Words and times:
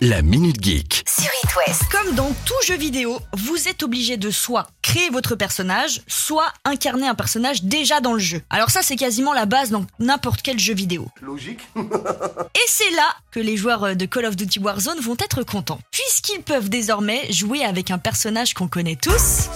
La 0.00 0.20
Minute 0.22 0.62
Geek. 0.62 1.04
sur 1.08 1.30
It 1.44 1.50
West. 1.56 1.82
Comme 1.90 2.14
dans 2.14 2.32
tout 2.44 2.54
jeu 2.66 2.76
vidéo, 2.76 3.20
vous 3.36 3.68
êtes 3.68 3.82
obligé 3.82 4.16
de 4.16 4.30
soit 4.30 4.66
créer 4.82 5.10
votre 5.10 5.36
personnage, 5.36 6.02
soit 6.08 6.52
incarner 6.64 7.06
un 7.06 7.14
personnage 7.14 7.62
déjà 7.62 8.00
dans 8.00 8.12
le 8.12 8.18
jeu. 8.18 8.42
Alors 8.50 8.70
ça, 8.70 8.82
c'est 8.82 8.96
quasiment 8.96 9.32
la 9.32 9.46
base 9.46 9.70
dans 9.70 9.86
n'importe 10.00 10.42
quel 10.42 10.58
jeu 10.58 10.74
vidéo. 10.74 11.06
Logique. 11.20 11.60
Et 11.76 12.66
c'est 12.66 12.90
là 12.90 13.08
que 13.30 13.40
les 13.40 13.56
joueurs 13.56 13.94
de 13.94 14.06
Call 14.06 14.26
of 14.26 14.36
Duty 14.36 14.58
Warzone 14.58 15.00
vont 15.00 15.16
être 15.18 15.44
contents, 15.44 15.80
puisqu'ils 15.92 16.42
peuvent 16.42 16.68
désormais 16.68 17.32
jouer 17.32 17.64
avec 17.64 17.90
un 17.90 17.98
personnage 17.98 18.54
qu'on 18.54 18.68
connaît 18.68 18.96
tous. 18.96 19.48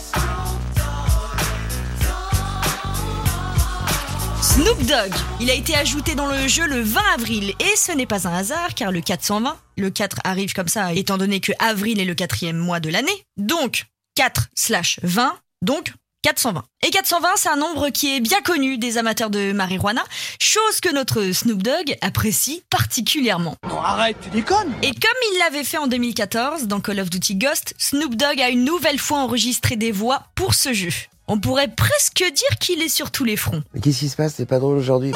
Snoop 4.56 4.86
Dogg. 4.86 5.12
Il 5.38 5.50
a 5.50 5.52
été 5.52 5.74
ajouté 5.74 6.14
dans 6.14 6.28
le 6.28 6.48
jeu 6.48 6.66
le 6.66 6.80
20 6.80 7.00
avril 7.12 7.52
et 7.60 7.76
ce 7.76 7.92
n'est 7.92 8.06
pas 8.06 8.26
un 8.26 8.32
hasard 8.32 8.72
car 8.74 8.90
le 8.90 9.02
420, 9.02 9.54
le 9.76 9.90
4 9.90 10.16
arrive 10.24 10.54
comme 10.54 10.68
ça 10.68 10.94
étant 10.94 11.18
donné 11.18 11.40
que 11.40 11.52
avril 11.58 12.00
est 12.00 12.06
le 12.06 12.14
quatrième 12.14 12.56
mois 12.56 12.80
de 12.80 12.88
l'année. 12.88 13.22
Donc 13.36 13.84
4 14.14 14.48
slash 14.54 14.98
20, 15.02 15.36
donc 15.60 15.92
420. 16.22 16.64
Et 16.86 16.90
420, 16.90 17.28
c'est 17.36 17.50
un 17.50 17.56
nombre 17.56 17.90
qui 17.90 18.16
est 18.16 18.20
bien 18.20 18.40
connu 18.40 18.78
des 18.78 18.96
amateurs 18.96 19.28
de 19.28 19.52
marijuana, 19.52 20.02
chose 20.40 20.80
que 20.80 20.90
notre 20.90 21.32
Snoop 21.32 21.62
Dogg 21.62 21.94
apprécie 22.00 22.62
particulièrement. 22.70 23.56
Non, 23.68 23.82
arrête, 23.82 24.16
tu 24.22 24.30
déconnes. 24.30 24.72
Et 24.82 24.90
comme 24.92 25.34
il 25.34 25.38
l'avait 25.38 25.64
fait 25.64 25.76
en 25.76 25.86
2014 25.86 26.62
dans 26.62 26.80
Call 26.80 27.00
of 27.00 27.10
Duty 27.10 27.34
Ghost, 27.34 27.74
Snoop 27.76 28.14
Dogg 28.14 28.40
a 28.40 28.48
une 28.48 28.64
nouvelle 28.64 28.98
fois 28.98 29.18
enregistré 29.18 29.76
des 29.76 29.92
voix 29.92 30.22
pour 30.34 30.54
ce 30.54 30.72
jeu. 30.72 30.92
On 31.28 31.40
pourrait 31.40 31.74
presque 31.74 32.18
dire 32.18 32.58
qu'il 32.60 32.80
est 32.82 32.88
sur 32.88 33.10
tous 33.10 33.24
les 33.24 33.36
fronts. 33.36 33.62
Mais 33.74 33.80
qu'est-ce 33.80 33.98
qui 33.98 34.08
se 34.08 34.14
passe? 34.14 34.34
C'est 34.36 34.46
pas 34.46 34.60
drôle 34.60 34.76
aujourd'hui. 34.78 35.12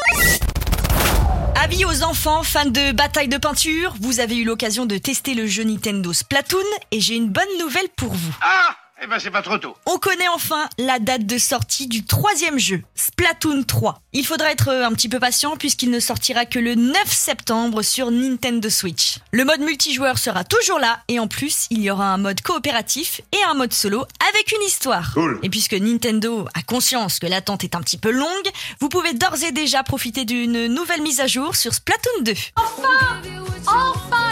Avis 1.55 1.84
aux 1.84 2.02
enfants 2.02 2.42
fans 2.42 2.64
de 2.64 2.91
bataille 2.91 3.28
de 3.28 3.37
peinture, 3.37 3.95
vous 4.01 4.18
avez 4.18 4.37
eu 4.37 4.45
l'occasion 4.45 4.87
de 4.87 4.98
tester 4.98 5.34
le 5.34 5.46
jeu 5.46 5.62
Nintendo 5.62 6.12
Splatoon 6.12 6.59
et 6.91 7.01
j'ai 7.01 7.15
une 7.15 7.28
bonne 7.28 7.45
nouvelle 7.60 7.88
pour 7.96 8.12
vous. 8.12 8.35
Ah 8.43 8.74
Eh 9.02 9.06
ben 9.06 9.18
c'est 9.18 9.30
pas 9.30 9.40
trop 9.40 9.56
tôt. 9.56 9.74
On 9.87 9.96
connaît 9.98 10.29
enfin 10.29 10.68
la 10.79 10.98
date 10.98 11.24
de 11.24 11.38
sortie 11.38 11.87
du 11.87 12.04
troisième 12.04 12.59
jeu, 12.59 12.82
Splatoon 12.95 13.62
3. 13.62 14.02
Il 14.12 14.26
faudra 14.26 14.52
être 14.52 14.68
un 14.68 14.92
petit 14.92 15.09
peu 15.09 15.18
patient 15.18 15.57
puisqu'il 15.57 15.90
ne 15.90 16.01
sortira 16.01 16.45
que 16.45 16.59
le 16.59 16.74
9 16.74 16.95
septembre 17.07 17.80
sur 17.80 18.10
Nintendo 18.10 18.68
Switch. 18.68 19.16
Le 19.32 19.46
mode 19.46 19.60
multijoueur 19.60 20.18
sera 20.18 20.45
toujours 20.45 20.79
là 20.79 21.01
et 21.09 21.18
en 21.18 21.29
plus 21.29 21.66
il 21.70 21.80
y 21.80 21.90
aura 21.90 22.12
un 22.12 22.18
mode 22.18 22.42
coopératif 22.42 23.23
et 23.32 23.42
un 23.48 23.54
mode 23.54 23.73
solo 23.73 24.04
avec 24.29 24.52
une 24.52 24.62
histoire. 24.66 25.14
Cool. 25.14 25.38
Et 25.42 25.48
puisque 25.48 25.73
Nintendo 25.73 26.46
a 26.52 26.62
conscience 26.62 27.18
que 27.18 27.26
l'attente 27.26 27.64
est 27.64 27.74
un 27.74 27.80
petit 27.80 27.98
peu 27.98 28.10
longue, 28.10 28.51
vous 28.80 28.90
pouvez 28.90 29.14
d'ores 29.14 29.42
et 29.45 29.52
déjà 29.52 29.82
profiter 29.82 30.26
d'une 30.26 30.66
nouvelle 30.66 31.01
mise 31.01 31.20
à 31.20 31.26
jour 31.26 31.57
sur 31.57 31.73
Splatoon 31.73 32.20
2. 32.20 32.35
Enfin 32.57 33.20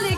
les 0.03 0.11
gars 0.11 0.18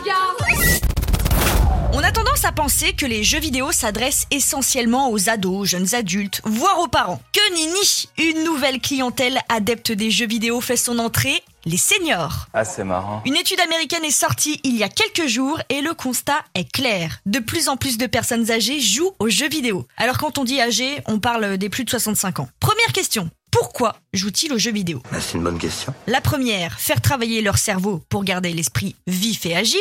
tendance 2.41 2.45
à 2.45 2.51
penser 2.51 2.93
que 2.93 3.05
les 3.05 3.23
jeux 3.23 3.39
vidéo 3.39 3.71
s'adressent 3.71 4.25
essentiellement 4.31 5.11
aux 5.11 5.29
ados, 5.29 5.67
jeunes 5.67 5.93
adultes, 5.93 6.41
voire 6.45 6.79
aux 6.79 6.87
parents. 6.87 7.21
Que 7.33 7.53
nini 7.53 8.09
Une 8.17 8.43
nouvelle 8.43 8.79
clientèle 8.79 9.39
adepte 9.49 9.91
des 9.91 10.11
jeux 10.11 10.27
vidéo 10.27 10.61
fait 10.61 10.77
son 10.77 10.97
entrée, 10.99 11.43
les 11.65 11.77
seniors. 11.77 12.47
Ah, 12.53 12.65
c'est 12.65 12.83
marrant. 12.83 13.21
Une 13.25 13.35
étude 13.35 13.59
américaine 13.59 14.05
est 14.05 14.11
sortie 14.11 14.59
il 14.63 14.75
y 14.77 14.83
a 14.83 14.89
quelques 14.89 15.27
jours 15.27 15.59
et 15.69 15.81
le 15.81 15.93
constat 15.93 16.39
est 16.55 16.71
clair. 16.71 17.19
De 17.25 17.39
plus 17.39 17.67
en 17.69 17.77
plus 17.77 17.97
de 17.97 18.07
personnes 18.07 18.49
âgées 18.49 18.79
jouent 18.79 19.13
aux 19.19 19.29
jeux 19.29 19.49
vidéo. 19.49 19.85
Alors 19.97 20.17
quand 20.17 20.37
on 20.37 20.43
dit 20.43 20.61
âgé, 20.61 21.01
on 21.07 21.19
parle 21.19 21.57
des 21.57 21.69
plus 21.69 21.83
de 21.83 21.89
65 21.89 22.39
ans. 22.39 22.49
Première 22.59 22.93
question. 22.93 23.29
Pourquoi 23.51 23.97
jouent-ils 24.13 24.53
aux 24.53 24.57
jeux 24.57 24.71
vidéo? 24.71 25.03
Bah, 25.11 25.17
c'est 25.19 25.37
une 25.37 25.43
bonne 25.43 25.59
question. 25.59 25.93
la 26.07 26.21
première, 26.21 26.79
faire 26.79 27.01
travailler 27.01 27.41
leur 27.41 27.57
cerveau 27.57 28.01
pour 28.09 28.23
garder 28.23 28.53
l'esprit 28.53 28.95
vif 29.07 29.45
et 29.45 29.55
agile. 29.55 29.79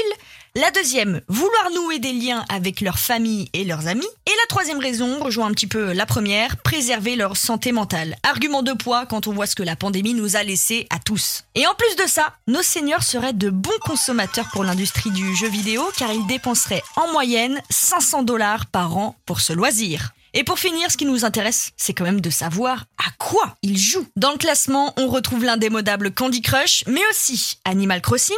La 0.56 0.72
deuxième, 0.72 1.20
vouloir 1.28 1.70
nouer 1.76 2.00
des 2.00 2.12
liens 2.12 2.44
avec 2.48 2.80
leur 2.80 2.98
famille 2.98 3.48
et 3.52 3.62
leurs 3.64 3.86
amis. 3.86 4.08
Et 4.26 4.30
la 4.30 4.46
troisième 4.48 4.80
raison, 4.80 5.22
rejoint 5.22 5.46
un 5.46 5.52
petit 5.52 5.68
peu 5.68 5.92
la 5.92 6.06
première, 6.06 6.56
préserver 6.56 7.14
leur 7.14 7.36
santé 7.36 7.70
mentale. 7.70 8.16
Argument 8.24 8.64
de 8.64 8.72
poids 8.72 9.06
quand 9.06 9.28
on 9.28 9.32
voit 9.32 9.46
ce 9.46 9.54
que 9.54 9.62
la 9.62 9.76
pandémie 9.76 10.12
nous 10.12 10.34
a 10.34 10.42
laissé 10.42 10.88
à 10.90 10.98
tous. 10.98 11.44
Et 11.54 11.68
en 11.68 11.74
plus 11.76 11.94
de 12.02 12.08
ça, 12.08 12.34
nos 12.48 12.62
seniors 12.62 13.04
seraient 13.04 13.32
de 13.32 13.48
bons 13.48 13.70
consommateurs 13.82 14.48
pour 14.52 14.64
l'industrie 14.64 15.12
du 15.12 15.36
jeu 15.36 15.48
vidéo 15.48 15.88
car 15.96 16.12
ils 16.12 16.26
dépenseraient 16.26 16.82
en 16.96 17.12
moyenne 17.12 17.62
500 17.70 18.24
dollars 18.24 18.66
par 18.66 18.96
an 18.96 19.14
pour 19.26 19.40
ce 19.40 19.52
loisir. 19.52 20.10
Et 20.32 20.44
pour 20.44 20.58
finir, 20.58 20.90
ce 20.90 20.96
qui 20.96 21.06
nous 21.06 21.24
intéresse, 21.24 21.72
c'est 21.76 21.92
quand 21.92 22.04
même 22.04 22.20
de 22.20 22.30
savoir 22.30 22.84
à 22.98 23.10
quoi 23.18 23.56
ils 23.62 23.78
jouent. 23.78 24.06
Dans 24.16 24.30
le 24.30 24.38
classement, 24.38 24.94
on 24.96 25.08
retrouve 25.08 25.44
l'indémodable 25.44 26.12
Candy 26.12 26.40
Crush, 26.40 26.84
mais 26.86 27.00
aussi 27.10 27.58
Animal 27.64 28.00
Crossing, 28.00 28.36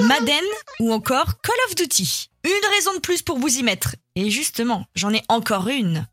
Madden 0.00 0.44
ou 0.80 0.92
encore 0.92 1.40
Call 1.42 1.56
of 1.68 1.74
Duty. 1.74 2.30
Une 2.44 2.70
raison 2.74 2.94
de 2.94 3.00
plus 3.00 3.22
pour 3.22 3.38
vous 3.38 3.58
y 3.58 3.62
mettre. 3.62 3.96
Et 4.16 4.30
justement, 4.30 4.86
j'en 4.94 5.12
ai 5.12 5.22
encore 5.28 5.68
une. 5.68 6.06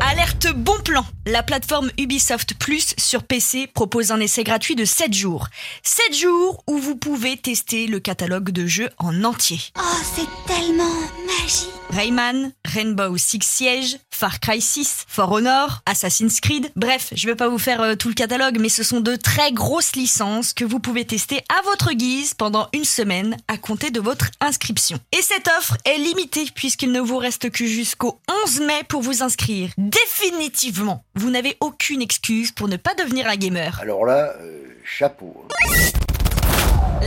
Alerte 0.00 0.52
bon 0.54 0.78
plan 0.84 1.04
La 1.26 1.42
plateforme 1.42 1.90
Ubisoft 1.98 2.54
Plus 2.54 2.94
sur 2.98 3.22
PC 3.22 3.66
propose 3.66 4.10
un 4.12 4.20
essai 4.20 4.44
gratuit 4.44 4.74
de 4.74 4.84
7 4.84 5.12
jours. 5.12 5.48
7 5.82 6.14
jours 6.14 6.62
où 6.66 6.78
vous 6.78 6.96
pouvez 6.96 7.36
tester 7.36 7.86
le 7.86 8.00
catalogue 8.00 8.50
de 8.50 8.66
jeux 8.66 8.90
en 8.98 9.24
entier. 9.24 9.60
Oh, 9.78 9.82
c'est 10.14 10.52
tellement 10.52 10.92
Rayman, 11.92 12.52
Rainbow 12.64 13.18
Six 13.18 13.40
Siege, 13.42 13.98
Far 14.10 14.40
Cry 14.40 14.62
6, 14.62 15.04
For 15.08 15.30
Honor, 15.30 15.82
Assassin's 15.84 16.40
Creed. 16.40 16.72
Bref, 16.74 17.12
je 17.14 17.26
vais 17.26 17.34
pas 17.34 17.48
vous 17.48 17.58
faire 17.58 17.82
euh, 17.82 17.94
tout 17.96 18.08
le 18.08 18.14
catalogue, 18.14 18.58
mais 18.58 18.70
ce 18.70 18.82
sont 18.82 19.00
de 19.00 19.14
très 19.14 19.52
grosses 19.52 19.94
licences 19.94 20.54
que 20.54 20.64
vous 20.64 20.78
pouvez 20.80 21.04
tester 21.04 21.44
à 21.50 21.60
votre 21.64 21.92
guise 21.92 22.32
pendant 22.32 22.68
une 22.72 22.84
semaine 22.84 23.36
à 23.46 23.58
compter 23.58 23.90
de 23.90 24.00
votre 24.00 24.30
inscription. 24.40 24.98
Et 25.12 25.20
cette 25.20 25.48
offre 25.58 25.76
est 25.84 25.98
limitée 25.98 26.46
puisqu'il 26.54 26.92
ne 26.92 27.00
vous 27.00 27.18
reste 27.18 27.50
que 27.50 27.66
jusqu'au 27.66 28.18
11 28.46 28.60
mai 28.60 28.82
pour 28.88 29.02
vous 29.02 29.22
inscrire. 29.22 29.70
Définitivement, 29.76 31.04
vous 31.14 31.30
n'avez 31.30 31.58
aucune 31.60 32.00
excuse 32.00 32.52
pour 32.52 32.68
ne 32.68 32.76
pas 32.76 32.94
devenir 32.94 33.26
un 33.28 33.36
gamer. 33.36 33.78
Alors 33.80 34.06
là, 34.06 34.32
euh, 34.40 34.64
chapeau. 34.84 35.46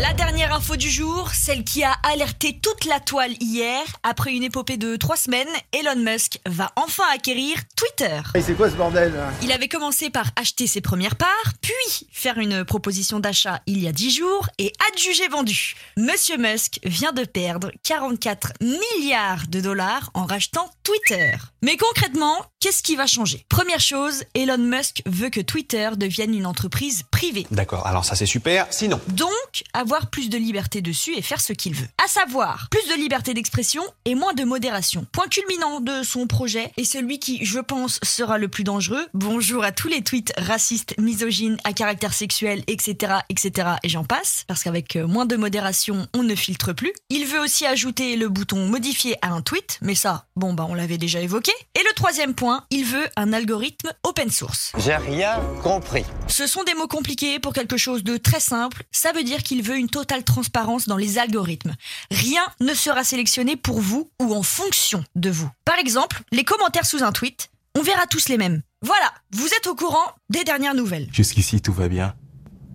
La 0.02 0.12
dernière 0.12 0.54
info 0.54 0.76
du 0.76 0.90
jour, 0.90 1.30
celle 1.34 1.64
qui 1.64 1.82
a 1.82 1.94
alerté 2.04 2.60
toute 2.62 2.84
la 2.84 3.00
toile 3.00 3.32
hier, 3.40 3.82
après 4.04 4.34
une 4.34 4.44
épopée 4.44 4.76
de 4.76 4.98
trois 4.98 5.16
semaines, 5.16 5.48
Elon 5.72 5.96
Musk 5.96 6.40
va 6.46 6.74
enfin 6.76 7.06
acquérir 7.14 7.56
Twitter. 7.78 8.20
Et 8.34 8.42
c'est 8.42 8.56
quoi 8.56 8.70
ce 8.70 8.76
bordel 8.76 9.14
Il 9.42 9.54
avait 9.54 9.70
commencé 9.70 10.10
par 10.10 10.26
acheter 10.36 10.68
ses 10.68 10.82
premières 10.82 11.16
parts, 11.16 11.54
puis 11.62 12.10
faire 12.12 12.40
une 12.40 12.66
proposition 12.66 13.22
d'achat 13.22 13.62
il 13.68 13.82
y 13.82 13.88
a 13.88 13.94
10 13.94 14.12
jours 14.12 14.50
et 14.58 14.74
adjugé 14.92 15.30
vendu. 15.30 15.76
Monsieur 15.96 16.36
Musk 16.38 16.80
vient 16.84 17.14
de 17.14 17.24
perdre 17.24 17.72
44 17.84 18.52
milliards 18.60 19.48
de 19.48 19.62
dollars 19.62 20.12
en 20.14 20.26
rachetant 20.26 20.70
Twitter. 20.84 21.32
Mais 21.62 21.78
concrètement, 21.78 22.46
qu'est-ce 22.66 22.82
qui 22.82 22.96
va 22.96 23.06
changer? 23.06 23.46
Première 23.48 23.80
chose, 23.80 24.24
Elon 24.34 24.58
Musk 24.58 25.04
veut 25.06 25.30
que 25.30 25.40
Twitter 25.40 25.92
devienne 25.96 26.34
une 26.34 26.48
entreprise 26.48 27.04
privée. 27.12 27.46
D'accord, 27.52 27.86
alors 27.86 28.06
ça 28.06 28.16
c'est 28.16 28.26
super. 28.26 28.66
Sinon, 28.72 29.00
Donc, 29.10 29.30
avoir 29.74 30.10
plus 30.10 30.32
de 30.32 30.38
liberté 30.40 30.82
dessus 30.82 31.16
et 31.16 31.22
faire 31.22 31.42
ce 31.42 31.54
qu'il 31.54 31.76
veut. 31.76 31.86
À 32.04 32.08
savoir, 32.08 32.68
plus 32.72 32.88
de 32.90 33.00
liberté 33.00 33.36
d'expression 33.36 33.84
et 34.06 34.16
moins 34.16 34.34
de 34.34 34.44
modération. 34.44 35.06
Point 35.12 35.28
culminant 35.28 35.80
de 35.80 36.02
son 36.02 36.26
projet 36.26 36.72
et 36.76 36.86
celui 36.86 37.20
qui, 37.20 37.46
je 37.46 37.60
pense, 37.60 38.00
sera 38.02 38.40
le 38.40 38.48
plus 38.48 38.64
dangereux. 38.64 39.06
Bonjour 39.14 39.64
à 39.64 39.72
tous 39.72 39.88
les 39.88 40.02
tweets 40.02 40.34
racistes, 40.36 40.96
misogynes, 40.98 41.58
à 41.66 41.74
caractère 41.74 42.16
sexuel, 42.16 42.64
etc., 42.66 43.14
etc., 43.30 43.74
et 43.84 43.90
j'en 43.90 44.06
passe. 44.06 44.44
Parce 44.48 44.64
qu'avec 44.64 44.96
euh, 44.96 45.06
moins 45.06 45.28
de 45.28 45.36
modération, 45.36 46.08
on 46.16 46.24
ne 46.24 46.34
filtre 46.34 46.74
plus. 46.74 46.94
Il 47.12 47.28
veut 47.28 47.42
aussi 47.42 47.68
ajouter 47.68 48.16
le 48.16 48.28
bouton 48.28 48.66
modifier 48.66 49.18
à 49.22 49.28
un 49.34 49.44
tweet, 49.44 49.78
mais 49.84 49.94
ça, 49.94 50.26
bon 50.36 50.54
bah 50.54 50.66
on 50.68 50.74
l'avait 50.74 50.98
déjà 50.98 51.22
évoqué. 51.22 51.52
Et 51.76 51.84
le 51.84 51.94
troisième 51.94 52.34
point, 52.34 52.55
il 52.70 52.86
veut 52.86 53.08
un 53.16 53.34
algorithme 53.34 53.92
open 54.04 54.30
source. 54.30 54.72
J'ai 54.78 54.96
rien 54.96 55.40
compris. 55.64 56.06
Ce 56.28 56.48
sont 56.48 56.64
des 56.64 56.74
mots 56.74 56.88
compliqués 56.88 57.40
pour 57.40 57.54
quelque 57.54 57.78
chose 57.78 58.04
de 58.04 58.18
très 58.18 58.40
simple. 58.40 58.84
Ça 58.92 59.12
veut 59.12 59.24
dire 59.24 59.44
qu'il 59.44 59.62
veut 59.64 59.78
une 59.78 59.90
totale 59.90 60.24
transparence 60.24 60.88
dans 60.88 60.98
les 60.98 61.18
algorithmes. 61.18 61.76
Rien 62.12 62.44
ne 62.60 62.74
sera 62.74 63.04
sélectionné 63.04 63.56
pour 63.56 63.80
vous 63.80 64.10
ou 64.22 64.34
en 64.34 64.44
fonction 64.44 65.04
de 65.16 65.30
vous. 65.30 65.50
Par 65.66 65.78
exemple, 65.80 66.22
les 66.32 66.44
commentaires 66.44 66.86
sous 66.86 67.04
un 67.04 67.12
tweet, 67.12 67.50
on 67.78 67.82
verra 67.82 68.08
tous 68.08 68.30
les 68.30 68.38
mêmes. 68.38 68.62
Voilà, 68.82 69.12
vous 69.32 69.48
êtes 69.58 69.68
au 69.68 69.76
courant 69.76 70.12
des 70.30 70.44
dernières 70.44 70.76
nouvelles. 70.76 71.08
jusqu'ici 71.12 71.62
tout 71.62 71.74
va 71.74 71.88
bien. 71.88 72.16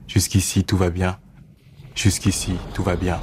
Jusqu'ici 0.08 0.64
tout 0.64 0.76
va 0.76 0.90
bien. 0.90 1.18
Jusqu'ici 1.94 2.52
tout 2.74 2.82
va 2.82 2.96
bien. 2.96 3.20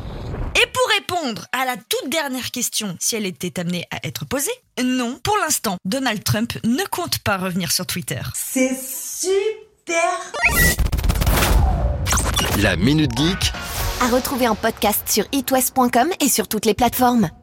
Répondre 1.27 1.47
à 1.51 1.65
la 1.65 1.75
toute 1.75 2.09
dernière 2.09 2.51
question, 2.51 2.95
si 3.01 3.17
elle 3.17 3.25
était 3.25 3.59
amenée 3.59 3.85
à 3.91 4.05
être 4.07 4.25
posée, 4.25 4.51
non, 4.81 5.19
pour 5.21 5.35
l'instant, 5.43 5.75
Donald 5.83 6.23
Trump 6.23 6.53
ne 6.63 6.83
compte 6.89 7.19
pas 7.19 7.37
revenir 7.37 7.71
sur 7.71 7.85
Twitter. 7.85 8.21
C'est 8.33 8.73
super. 8.73 9.97
La 12.61 12.77
Minute 12.77 13.11
Geek 13.17 13.51
À 14.01 14.07
retrouver 14.07 14.47
en 14.47 14.55
podcast 14.55 15.01
sur 15.09 15.25
itwest.com 15.33 16.09
et 16.21 16.29
sur 16.29 16.47
toutes 16.47 16.65
les 16.65 16.73
plateformes. 16.73 17.29